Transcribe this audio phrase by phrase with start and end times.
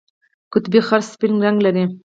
[0.53, 1.83] قطبي خرس سپین رنګ لري